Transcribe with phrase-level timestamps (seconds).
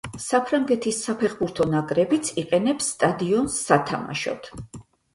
[0.27, 4.55] საფრანგეთის საფეხბურთო ნაკრებიც იყენებს სტადიონს სათამაშოდ.